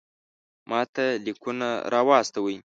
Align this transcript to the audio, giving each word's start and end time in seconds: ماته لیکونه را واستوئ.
ماته 0.69 1.05
لیکونه 1.25 1.69
را 1.91 2.01
واستوئ. 2.07 2.57